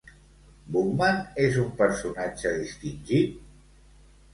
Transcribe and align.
Boukman 0.75 1.21
és 1.45 1.61
un 1.67 1.69
personatge 1.85 2.57
distingit? 2.65 3.41